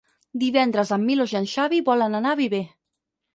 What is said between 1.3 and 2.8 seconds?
i en Xavi volen anar a Viver.